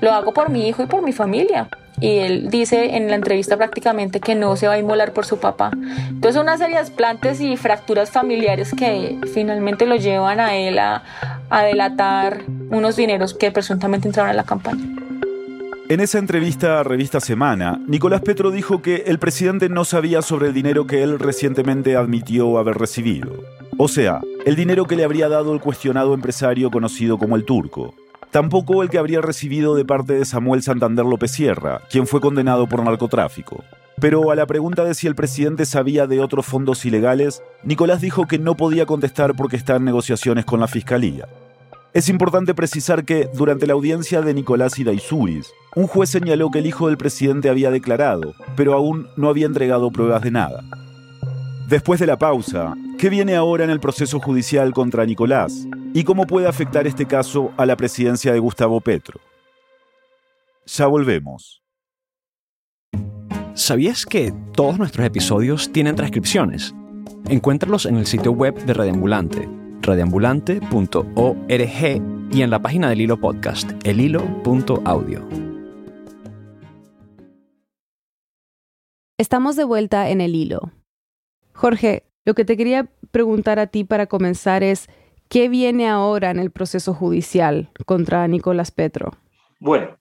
[0.00, 1.68] lo hago por mi hijo y por mi familia
[2.02, 5.38] y él dice en la entrevista prácticamente que no se va a inmolar por su
[5.38, 5.70] papá.
[6.08, 11.04] Entonces una serie de desplantes y fracturas familiares que finalmente lo llevan a él a,
[11.48, 14.84] a delatar unos dineros que presuntamente entraron a la campaña.
[15.88, 20.48] En esa entrevista a Revista Semana, Nicolás Petro dijo que el presidente no sabía sobre
[20.48, 23.30] el dinero que él recientemente admitió haber recibido.
[23.76, 27.94] O sea, el dinero que le habría dado el cuestionado empresario conocido como el turco.
[28.32, 32.66] Tampoco el que habría recibido de parte de Samuel Santander López Sierra, quien fue condenado
[32.66, 33.62] por narcotráfico.
[34.00, 38.26] Pero a la pregunta de si el presidente sabía de otros fondos ilegales, Nicolás dijo
[38.26, 41.28] que no podía contestar porque está en negociaciones con la fiscalía.
[41.92, 46.60] Es importante precisar que, durante la audiencia de Nicolás y Daisuris, un juez señaló que
[46.60, 50.64] el hijo del presidente había declarado, pero aún no había entregado pruebas de nada.
[51.72, 55.66] Después de la pausa, ¿qué viene ahora en el proceso judicial contra Nicolás?
[55.94, 59.18] ¿Y cómo puede afectar este caso a la presidencia de Gustavo Petro?
[60.66, 61.62] Ya volvemos.
[63.54, 66.74] ¿Sabías que todos nuestros episodios tienen transcripciones?
[67.30, 69.48] Encuéntralos en el sitio web de Radiambulante,
[69.80, 75.26] radiambulante.org y en la página del Hilo Podcast, elhilo.audio.
[79.16, 80.70] Estamos de vuelta en el hilo.
[81.54, 84.88] Jorge, lo que te quería preguntar a ti para comenzar es,
[85.28, 89.12] ¿qué viene ahora en el proceso judicial contra Nicolás Petro?
[89.60, 89.98] Bueno,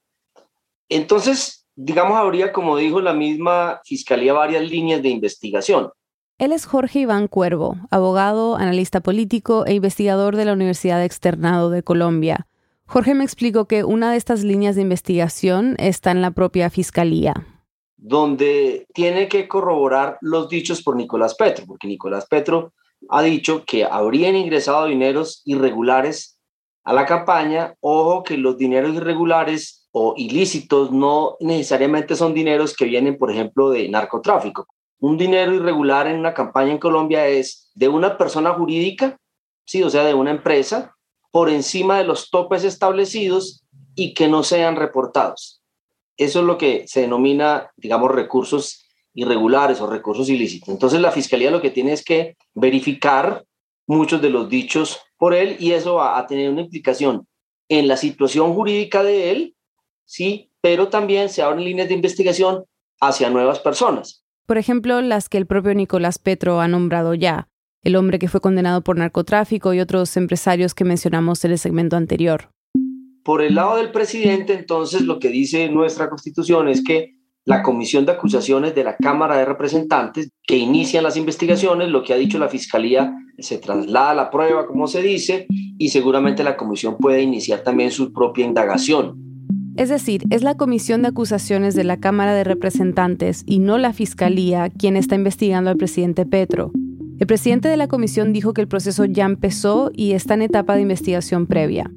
[0.90, 5.90] entonces, digamos, habría, como dijo la misma Fiscalía, varias líneas de investigación.
[6.38, 11.84] Él es Jorge Iván Cuervo, abogado, analista político e investigador de la Universidad Externado de
[11.84, 12.48] Colombia.
[12.88, 17.46] Jorge me explicó que una de estas líneas de investigación está en la propia Fiscalía
[18.02, 22.74] donde tiene que corroborar los dichos por Nicolás Petro, porque Nicolás Petro
[23.10, 26.40] ha dicho que habrían ingresado dineros irregulares
[26.84, 27.76] a la campaña.
[27.80, 33.70] Ojo que los dineros irregulares o ilícitos no necesariamente son dineros que vienen, por ejemplo,
[33.70, 34.68] de narcotráfico.
[35.00, 39.20] Un dinero irregular en una campaña en Colombia es de una persona jurídica,
[39.66, 40.96] sí, o sea, de una empresa,
[41.32, 45.61] por encima de los topes establecidos y que no sean reportados.
[46.18, 50.70] Eso es lo que se denomina, digamos, recursos irregulares o recursos ilícitos.
[50.70, 53.44] Entonces la fiscalía lo que tiene es que verificar
[53.88, 57.28] muchos de los dichos por él y eso va a tener una implicación
[57.70, 59.56] en la situación jurídica de él,
[60.06, 62.66] sí, pero también se abren líneas de investigación
[63.00, 64.24] hacia nuevas personas.
[64.46, 67.48] Por ejemplo, las que el propio Nicolás Petro ha nombrado ya,
[67.84, 71.96] el hombre que fue condenado por narcotráfico y otros empresarios que mencionamos en el segmento
[71.96, 72.52] anterior.
[73.24, 78.06] Por el lado del presidente, entonces, lo que dice nuestra constitución es que la comisión
[78.06, 82.40] de acusaciones de la Cámara de Representantes que inician las investigaciones, lo que ha dicho
[82.40, 87.62] la Fiscalía, se traslada la prueba, como se dice, y seguramente la comisión puede iniciar
[87.62, 89.16] también su propia indagación.
[89.78, 93.94] Es decir, es la comisión de acusaciones de la Cámara de Representantes y no la
[93.94, 96.72] Fiscalía quien está investigando al presidente Petro.
[97.20, 100.76] El presidente de la comisión dijo que el proceso ya empezó y está en etapa
[100.76, 101.90] de investigación previa.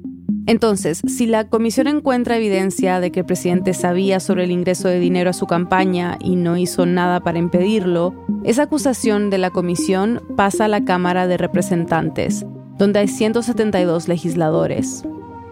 [0.47, 4.99] Entonces, si la comisión encuentra evidencia de que el presidente sabía sobre el ingreso de
[4.99, 10.21] dinero a su campaña y no hizo nada para impedirlo, esa acusación de la comisión
[10.35, 12.45] pasa a la Cámara de Representantes,
[12.77, 15.03] donde hay 172 legisladores.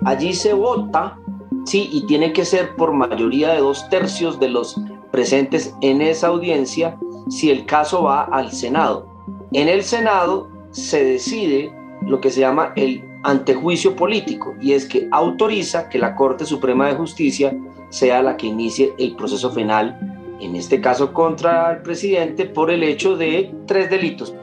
[0.06, 1.18] Allí se vota,
[1.66, 4.80] sí, y tiene que ser por mayoría de dos tercios de los
[5.12, 6.98] presentes en esa audiencia
[7.30, 9.08] si el caso va al Senado.
[9.54, 15.08] En el Senado se decide lo que se llama el antejuicio político y es que
[15.12, 17.56] autoriza que la Corte Suprema de Justicia
[17.90, 19.98] sea la que inicie el proceso penal,
[20.40, 24.34] en este caso contra el presidente, por el hecho de tres delitos.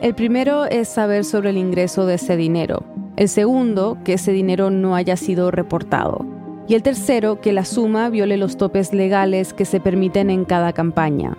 [0.00, 2.84] El primero es saber sobre el ingreso de ese dinero.
[3.16, 6.24] El segundo, que ese dinero no haya sido reportado.
[6.68, 10.72] Y el tercero, que la suma viole los topes legales que se permiten en cada
[10.72, 11.36] campaña.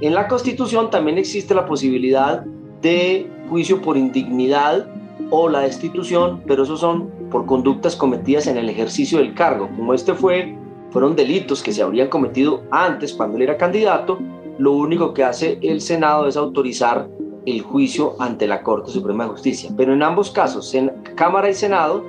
[0.00, 2.44] En la Constitución también existe la posibilidad
[2.82, 4.86] de juicio por indignidad
[5.30, 9.68] o la destitución, pero esos son por conductas cometidas en el ejercicio del cargo.
[9.76, 10.56] Como este fue,
[10.90, 14.18] fueron delitos que se habrían cometido antes cuando él era candidato,
[14.58, 17.08] lo único que hace el Senado es autorizar
[17.44, 19.70] el juicio ante la Corte Suprema de Justicia.
[19.76, 22.04] Pero en ambos casos, en Cámara y Senado,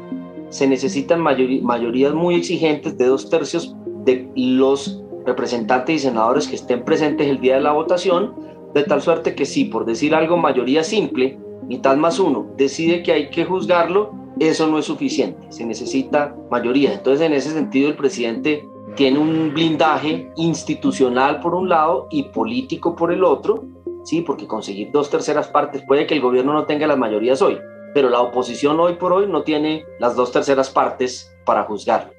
[0.50, 3.76] se necesitan mayorías muy exigentes de dos tercios
[4.06, 8.34] de los representantes y senadores que estén presentes el día de la votación,
[8.74, 13.12] de tal suerte que si, por decir algo, mayoría simple, mitad más uno, decide que
[13.12, 16.94] hay que juzgarlo, eso no es suficiente, se necesita mayoría.
[16.94, 22.96] Entonces, en ese sentido, el presidente tiene un blindaje institucional por un lado y político
[22.96, 23.66] por el otro,
[24.04, 27.58] sí, porque conseguir dos terceras partes puede que el gobierno no tenga las mayorías hoy,
[27.94, 32.12] pero la oposición hoy por hoy no tiene las dos terceras partes para juzgarlo.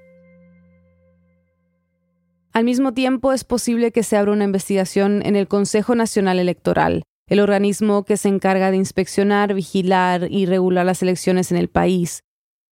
[2.52, 7.04] Al mismo tiempo, es posible que se abra una investigación en el Consejo Nacional Electoral,
[7.28, 12.24] el organismo que se encarga de inspeccionar, vigilar y regular las elecciones en el país.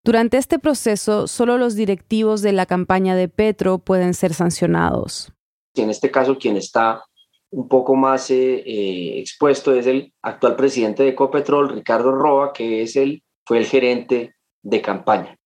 [0.05, 5.33] Durante este proceso, solo los directivos de la campaña de Petro pueden ser sancionados.
[5.75, 7.03] En este caso, quien está
[7.51, 12.83] un poco más eh, eh, expuesto es el actual presidente de Ecopetrol, Ricardo Roa, que
[12.83, 15.37] es el, fue el gerente de campaña.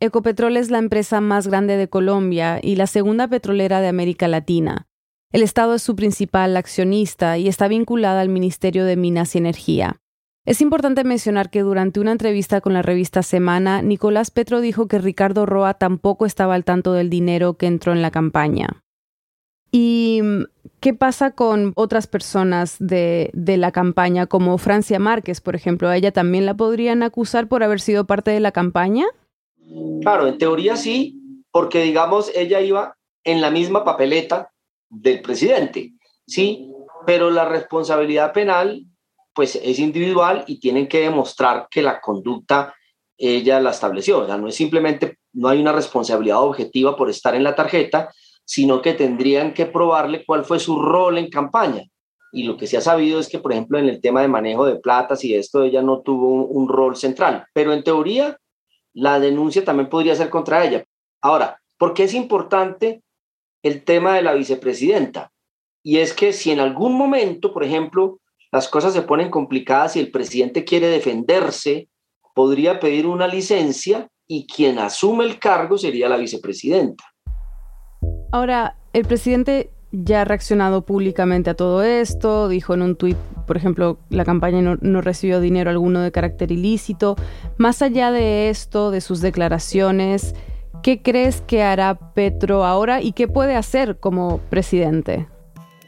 [0.00, 4.88] Ecopetrol es la empresa más grande de Colombia y la segunda petrolera de América Latina.
[5.32, 10.00] El Estado es su principal accionista y está vinculada al Ministerio de Minas y Energía.
[10.44, 14.98] Es importante mencionar que durante una entrevista con la revista Semana, Nicolás Petro dijo que
[14.98, 18.82] Ricardo Roa tampoco estaba al tanto del dinero que entró en la campaña.
[19.70, 20.20] ¿Y
[20.80, 25.88] qué pasa con otras personas de, de, la campaña, como Francia Márquez, por ejemplo?
[25.88, 29.06] ¿A ella también la podrían acusar por haber sido parte de la campaña?
[30.00, 34.50] Claro, en teoría sí, porque digamos, ella iba en la misma papeleta
[34.90, 35.92] del presidente,
[36.26, 36.70] ¿sí?
[37.06, 38.84] Pero la responsabilidad penal,
[39.32, 42.74] pues es individual y tienen que demostrar que la conducta
[43.16, 44.20] ella la estableció.
[44.20, 48.10] O sea, no es simplemente, no hay una responsabilidad objetiva por estar en la tarjeta,
[48.44, 51.84] sino que tendrían que probarle cuál fue su rol en campaña.
[52.32, 54.64] Y lo que se ha sabido es que, por ejemplo, en el tema de manejo
[54.64, 57.44] de platas y esto, ella no tuvo un, rol central.
[57.52, 58.38] Pero en teoría,
[58.92, 60.84] la denuncia también podría ser contra ella.
[61.20, 63.02] Ahora, ¿por qué es importante
[63.62, 65.32] el tema de la vicepresidenta?
[65.82, 68.20] Y es que si en algún momento, por ejemplo,
[68.52, 71.88] las cosas se ponen complicadas y el presidente quiere defenderse,
[72.34, 77.04] podría pedir una licencia y quien asume el cargo sería la vicepresidenta.
[78.32, 83.56] Ahora, el presidente ya ha reaccionado públicamente a todo esto, dijo en un tuit, por
[83.56, 87.16] ejemplo, la campaña no, recibió dinero alguno de carácter ilícito.
[87.56, 90.34] Más allá de esto, de sus declaraciones,
[90.82, 95.26] ¿qué crees que hará Petro ahora y qué puede hacer como presidente?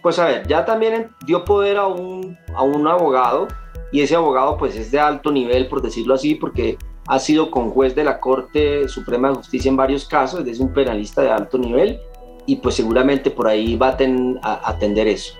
[0.02, 3.48] Pues a ver, ya también dio poder a un, a un abogado
[3.92, 6.76] y ese abogado pues es de alto nivel, por decirlo así, porque
[7.06, 10.72] ha sido con juez de la Corte Suprema de Justicia en varios casos, es un
[10.72, 12.00] penalista de alto nivel
[12.46, 13.96] y pues seguramente por ahí va
[14.42, 15.34] a, atender eso.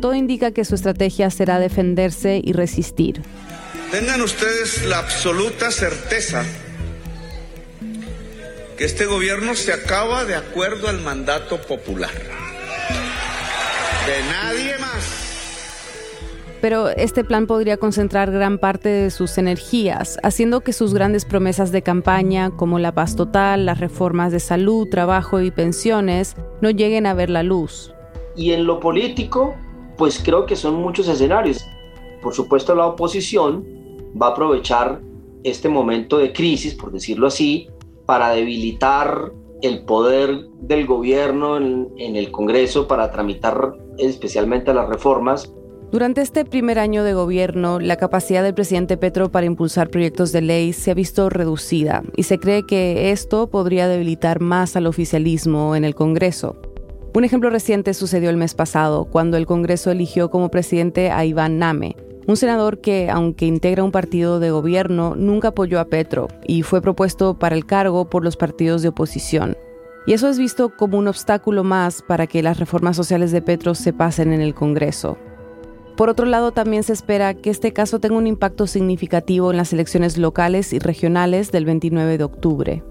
[0.00, 3.22] Todo indica que su estrategia será defenderse y resistir.
[3.90, 6.44] Tengan ustedes la absoluta certeza
[8.80, 12.14] que este gobierno se acaba de acuerdo al mandato popular.
[14.06, 15.26] De nadie más
[16.62, 21.72] pero este plan podría concentrar gran parte de sus energías, haciendo que sus grandes promesas
[21.72, 27.06] de campaña, como la paz total, las reformas de salud, trabajo y pensiones, no lleguen
[27.06, 27.94] a ver la luz.
[28.36, 29.56] Y en lo político,
[29.96, 31.66] pues creo que son muchos escenarios.
[32.22, 33.66] Por supuesto, la oposición
[34.20, 35.00] va a aprovechar
[35.44, 37.68] este momento de crisis, por decirlo así,
[38.10, 39.30] para debilitar
[39.62, 45.54] el poder del gobierno en, el Congreso para tramitar especialmente las reformas
[45.92, 50.40] durante este primer año de gobierno, la capacidad del presidente Petro para impulsar proyectos de
[50.40, 55.76] ley se ha visto reducida y se cree que esto podría debilitar más al oficialismo
[55.76, 56.56] en el Congreso.
[57.14, 61.58] Un ejemplo reciente sucedió el mes pasado, cuando el Congreso eligió como presidente a Iván
[61.58, 61.94] Name,
[62.26, 66.82] un senador que, aunque integra un partido de gobierno, nunca apoyó a Petro y fue
[66.82, 69.56] propuesto para el cargo por los partidos de oposición.
[70.06, 73.74] Y eso es visto como un obstáculo más para que las reformas sociales de Petro
[73.74, 75.18] se pasen en el Congreso.
[75.96, 79.72] Por otro lado, también se espera que este caso tenga un impacto significativo en las
[79.72, 82.82] elecciones locales y regionales del 29 de octubre.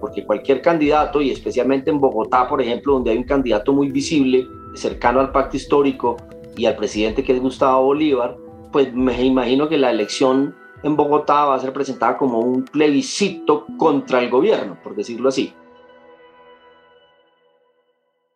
[0.00, 4.46] Porque cualquier candidato, y especialmente en Bogotá, por ejemplo, donde hay un candidato muy visible,
[4.74, 6.16] cercano al pacto histórico
[6.56, 8.36] y al presidente que es Gustavo Bolívar,
[8.76, 13.64] pues me imagino que la elección en Bogotá va a ser presentada como un plebiscito
[13.78, 15.54] contra el gobierno, por decirlo así.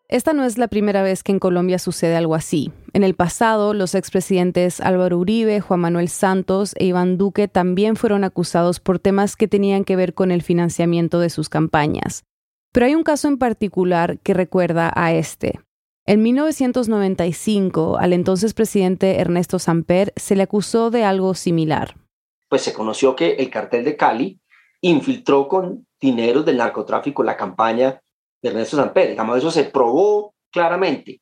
[0.09, 2.73] Esta no es la primera vez que en Colombia sucede algo así.
[2.95, 8.25] En el pasado, los expresidentes Álvaro Uribe, Juan Manuel Santos e Iván Duque también fueron
[8.25, 12.25] acusados por temas que tenían que ver con el financiamiento de sus campañas.
[12.73, 15.61] Pero hay un caso en particular que recuerda a este.
[16.11, 21.95] En 1995, al entonces presidente Ernesto Samper se le acusó de algo similar.
[22.49, 24.41] Pues se conoció que el cartel de Cali
[24.81, 28.03] infiltró con dinero del narcotráfico la campaña
[28.43, 29.11] de Ernesto Samper.
[29.11, 31.21] Digamos, eso se probó claramente.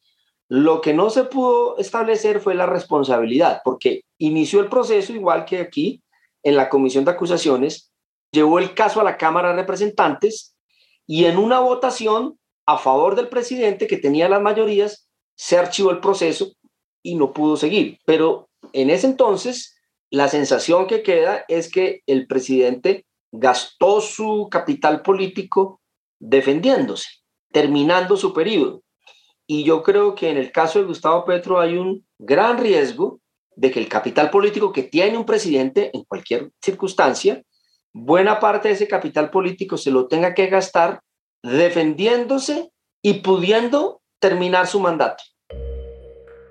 [0.49, 5.61] Lo que no se pudo establecer fue la responsabilidad, porque inició el proceso igual que
[5.61, 6.03] aquí,
[6.43, 7.93] en la comisión de acusaciones,
[8.32, 10.57] llevó el caso a la Cámara de Representantes
[11.07, 12.38] y en una votación
[12.68, 16.52] a favor del presidente que tenía las mayorías, se archivó el proceso
[17.02, 17.98] y no pudo seguir.
[18.04, 19.74] Pero en ese entonces,
[20.10, 25.80] la sensación que queda es que el presidente gastó su capital político
[26.20, 27.08] defendiéndose,
[27.50, 28.82] terminando su periodo.
[29.46, 33.18] Y yo creo que en el caso de Gustavo Petro hay un gran riesgo
[33.56, 37.42] de que el capital político que tiene un presidente en cualquier circunstancia,
[37.94, 41.00] buena parte de ese capital político se lo tenga que gastar
[41.43, 42.70] defendiéndose
[43.03, 45.24] y pudiendo terminar su mandato.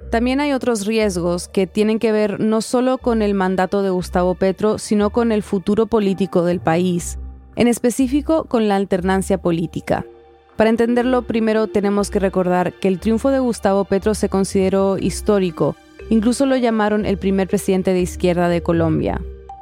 [0.10, 4.36] También hay otros riesgos que tienen que ver no solo con el mandato de Gustavo
[4.36, 7.20] Petro, sino con el futuro político del país,
[7.58, 10.06] en específico con la alternancia política.
[10.56, 15.76] Para entenderlo, primero tenemos que recordar que el triunfo de Gustavo Petro se consideró histórico.
[16.10, 19.22] Incluso lo llamaron el primer presidente de izquierda de Colombia.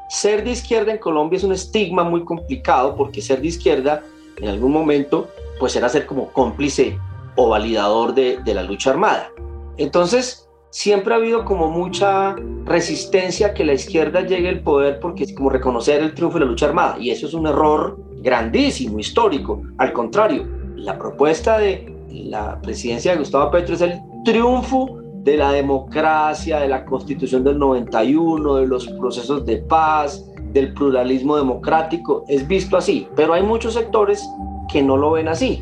[0.09, 4.03] Ser de izquierda en Colombia es un estigma muy complicado porque ser de izquierda
[4.37, 5.29] en algún momento
[5.59, 6.97] pues era ser como cómplice
[7.35, 9.31] o validador de, la lucha armada.
[9.77, 15.23] Entonces, siempre ha habido como mucha resistencia a que la izquierda llegue al poder porque
[15.25, 18.99] es como reconocer el triunfo de la lucha armada y eso es un error grandísimo,
[18.99, 19.61] histórico.
[19.77, 25.51] Al contrario, la propuesta de la presidencia de Gustavo Petro es el triunfo de la
[25.51, 30.23] democracia, de la constitución del 91, de los procesos de paz,
[30.55, 34.25] del pluralismo democrático, es visto así, pero hay muchos sectores
[34.71, 35.61] que no lo ven así.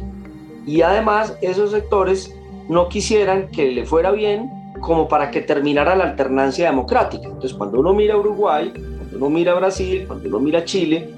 [0.68, 2.32] Y además esos sectores
[2.70, 7.26] no quisieran que le fuera bien como para que terminara la alternancia democrática.
[7.26, 11.10] Entonces cuando uno mira Uruguay, cuando uno mira Brasil, cuando uno mira Chile,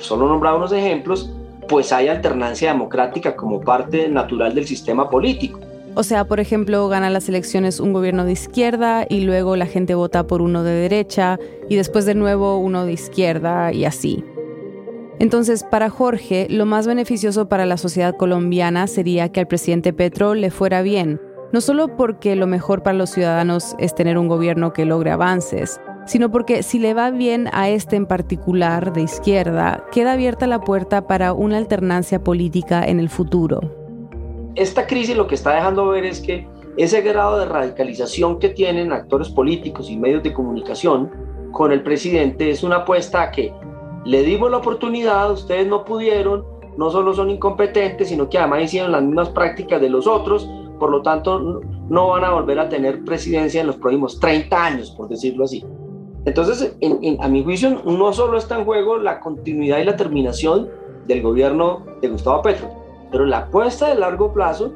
[0.00, 1.30] solo nombrar unos ejemplos,
[1.68, 5.60] pues hay alternancia democrática como parte natural del sistema político.
[5.94, 9.94] O sea, por ejemplo, gana las elecciones un gobierno de izquierda y luego la gente
[9.94, 11.38] vota por uno de derecha
[11.68, 14.24] y después de nuevo uno de izquierda y así.
[15.18, 20.34] Entonces, para Jorge, lo más beneficioso para la sociedad colombiana sería que al presidente Petro
[20.34, 21.20] le fuera bien,
[21.52, 25.80] no solo porque lo mejor para los ciudadanos es tener un gobierno que logre avances,
[26.06, 30.60] sino porque si le va bien a este en particular de izquierda, queda abierta la
[30.60, 33.79] puerta para una alternancia política en el futuro.
[34.54, 36.46] Esta crisis lo que está dejando ver es que
[36.76, 41.10] ese grado de radicalización que tienen actores políticos y medios de comunicación
[41.52, 43.52] con el presidente es una apuesta a que
[44.04, 46.44] le dimos la oportunidad, ustedes no pudieron,
[46.76, 50.48] no solo son incompetentes, sino que además hicieron las mismas prácticas de los otros,
[50.78, 54.90] por lo tanto no van a volver a tener presidencia en los próximos 30 años,
[54.92, 55.64] por decirlo así.
[56.24, 56.76] Entonces,
[57.20, 60.68] a mi juicio, no solo está en juego la continuidad y la terminación
[61.06, 62.70] del gobierno de Gustavo Petro,
[63.10, 64.72] pero la apuesta de largo plazo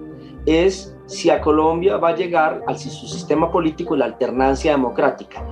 [0.47, 5.43] es si a Colombia va a llegar al su sistema político la alternancia democrática.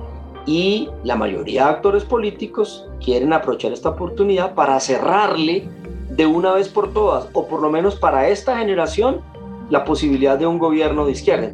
[0.45, 5.67] Y la mayoría de actores políticos quieren aprovechar esta oportunidad para cerrarle
[6.09, 9.21] de una vez por todas, o por lo menos para esta generación,
[9.69, 11.53] la posibilidad de un gobierno de izquierda.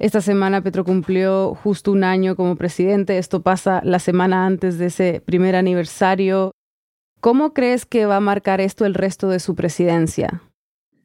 [0.00, 3.18] Esta semana Petro cumplió justo un año como presidente.
[3.18, 6.52] Esto pasa la semana antes de ese primer aniversario.
[7.20, 10.42] ¿Cómo crees que va a marcar esto el resto de su presidencia?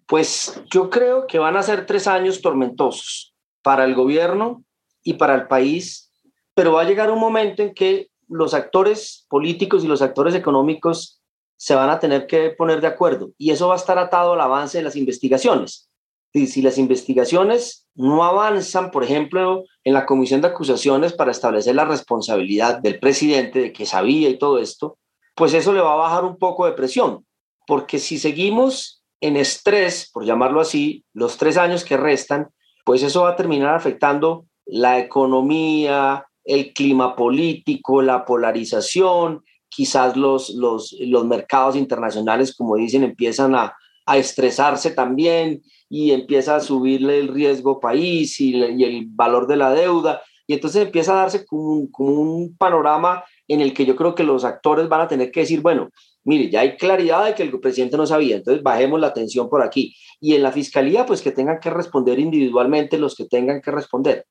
[0.08, 4.64] Pues yo creo que van a ser tres años tormentosos para el gobierno
[5.04, 6.14] y para el país,
[6.54, 11.22] pero va a llegar un momento en que los actores políticos y los actores económicos
[11.58, 14.42] se van a tener que poner de acuerdo y eso va a estar atado al
[14.42, 15.90] avance de las investigaciones.
[16.32, 21.76] Y si las investigaciones no avanzan, por ejemplo, en la comisión de acusaciones para establecer
[21.76, 24.98] la responsabilidad del presidente de que sabía y todo esto,
[25.36, 27.26] pues eso le va a bajar un poco de presión,
[27.68, 32.50] porque si seguimos en estrés, por llamarlo así, los tres años que restan,
[32.86, 40.52] pues eso va a terminar afectando la economía, el clima político, la polarización, quizás los,
[40.52, 43.76] los, los mercados internacionales, como dicen, empiezan a,
[44.06, 49.72] a estresarse también y empieza a subirle el riesgo país y, el valor de la
[49.72, 50.22] deuda.
[50.48, 54.16] Y entonces empieza a darse como un, como un panorama en el que yo creo
[54.16, 55.90] que los actores van a tener que decir, bueno,
[56.24, 59.62] mire, ya hay claridad de que el presidente no sabía, entonces bajemos la atención por
[59.62, 59.96] aquí.
[60.20, 64.26] Y en la fiscalía, pues que tengan que responder individualmente los que tengan que responder.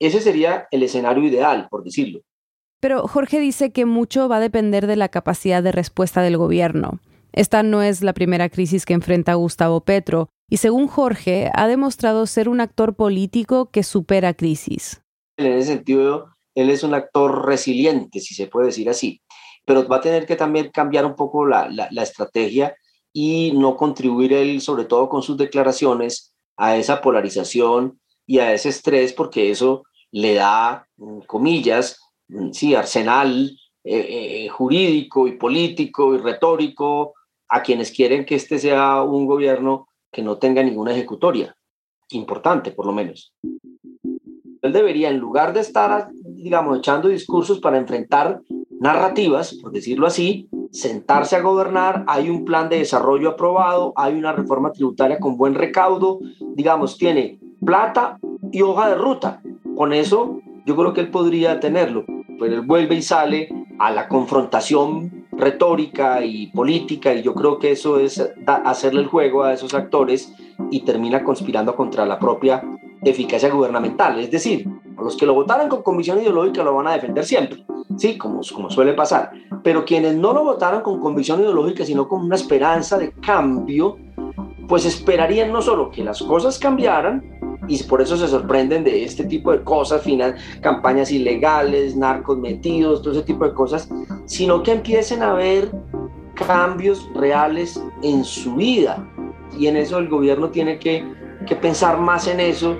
[0.00, 2.20] Ese sería el escenario ideal, por decirlo.
[2.80, 7.00] Pero Jorge dice que mucho va a depender de la capacidad de respuesta del gobierno.
[7.32, 12.26] Esta no es la primera crisis que enfrenta Gustavo Petro, y según Jorge, ha demostrado
[12.26, 15.02] ser un actor político que supera crisis.
[15.36, 19.20] En ese sentido, él es un actor resiliente, si se puede decir así,
[19.64, 22.76] pero va a tener que también cambiar un poco la, la estrategia
[23.12, 28.68] y no contribuir él, sobre todo con sus declaraciones, a esa polarización y a ese
[28.68, 33.50] estrés, porque eso le da, mm, comillas, mm, sí, arsenal
[33.84, 37.14] eh, eh, jurídico y político y retórico
[37.48, 41.54] a quienes quieren que este sea un gobierno que no tenga ninguna ejecutoria,
[42.10, 43.34] importante por lo menos.
[44.62, 46.08] Él debería, en lugar de estar,
[46.44, 48.42] digamos, echando discursos para enfrentar
[48.78, 54.32] narrativas, por decirlo así, sentarse a gobernar, hay un plan de desarrollo aprobado, hay una
[54.32, 56.20] reforma tributaria con buen recaudo,
[56.54, 58.18] digamos, tiene plata
[58.52, 59.40] y hoja de ruta.
[59.74, 62.04] Con eso yo creo que él podría tenerlo,
[62.38, 67.72] pero él vuelve y sale a la confrontación retórica y política y yo creo que
[67.72, 70.30] eso es hacerle el juego a esos actores
[70.70, 72.62] y termina conspirando contra la propia
[73.02, 74.20] eficacia gubernamental.
[74.20, 74.68] Es decir,
[75.04, 77.64] los que lo votaron con convicción ideológica lo van a defender siempre,
[77.96, 79.30] sí, como, como suele pasar.
[79.62, 83.98] Pero quienes no lo votaron con convicción ideológica, sino con una esperanza de cambio,
[84.66, 87.22] pues esperarían no solo que las cosas cambiaran,
[87.68, 93.02] y por eso se sorprenden de este tipo de cosas, final, campañas ilegales, narcos metidos,
[93.02, 93.88] todo ese tipo de cosas,
[94.26, 95.70] sino que empiecen a haber
[96.34, 99.06] cambios reales en su vida.
[99.58, 101.04] Y en eso el gobierno tiene que,
[101.46, 102.76] que pensar más en eso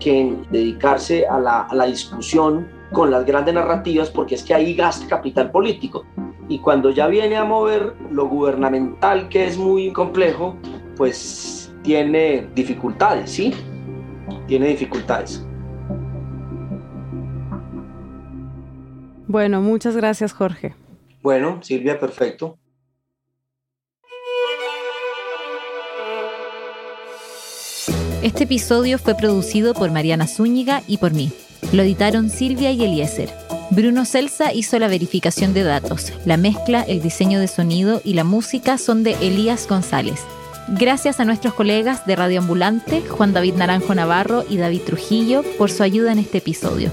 [0.00, 4.54] que en dedicarse a la, a la discusión con las grandes narrativas, porque es que
[4.54, 6.04] ahí gasta capital político.
[6.48, 10.56] Y cuando ya viene a mover lo gubernamental, que es muy complejo,
[10.96, 13.54] pues tiene dificultades, ¿sí?
[14.46, 15.46] tiene dificultades.
[19.26, 20.74] Bueno, muchas gracias Jorge.
[21.22, 22.58] Bueno, Silvia, perfecto.
[28.22, 31.32] Este episodio fue producido por Mariana Zúñiga y por mí.
[31.72, 33.30] Lo editaron Silvia y Eliezer.
[33.70, 36.12] Bruno Celsa hizo la verificación de datos.
[36.26, 40.20] La mezcla, el diseño de sonido y la música son de Elías González.
[40.68, 45.70] Gracias a nuestros colegas de Radio Ambulante, Juan David Naranjo Navarro y David Trujillo, por
[45.70, 46.92] su ayuda en este episodio.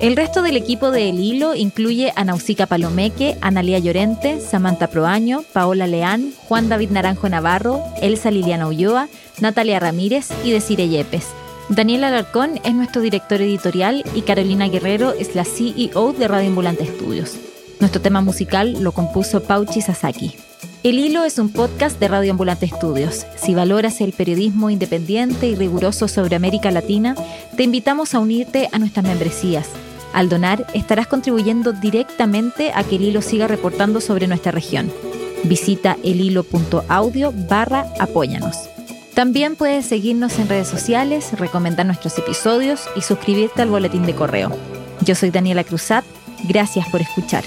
[0.00, 5.44] El resto del equipo de El Hilo incluye a Nausica Palomeque, Analia Llorente, Samantha Proaño,
[5.52, 9.08] Paola Leán, Juan David Naranjo Navarro, Elsa Liliana Ulloa,
[9.40, 11.28] Natalia Ramírez y Desire Yepes.
[11.68, 16.84] Daniel Alarcón es nuestro director editorial y Carolina Guerrero es la CEO de Radio Ambulante
[16.84, 17.36] Estudios.
[17.80, 20.34] Nuestro tema musical lo compuso Pauchi Sasaki.
[20.82, 23.24] El Hilo es un podcast de Radio Ambulante Estudios.
[23.36, 27.14] Si valoras el periodismo independiente y riguroso sobre América Latina,
[27.56, 29.70] te invitamos a unirte a nuestras membresías.
[30.14, 34.90] Al donar, estarás contribuyendo directamente a que el hilo siga reportando sobre nuestra región.
[35.42, 38.56] Visita elhilo.audio barra apóyanos.
[39.14, 44.50] También puedes seguirnos en redes sociales, recomendar nuestros episodios y suscribirte al boletín de correo.
[45.00, 46.04] Yo soy Daniela Cruzat.
[46.48, 47.44] Gracias por escuchar.